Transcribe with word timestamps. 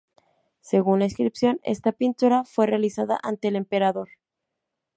Según 0.61 0.97
la 0.97 1.05
inscripción, 1.05 1.59
esta 1.61 1.91
pintura 1.91 2.43
fue 2.43 2.65
realizada 2.65 3.19
ante 3.21 3.49
el 3.49 3.55
emperador. 3.55 4.09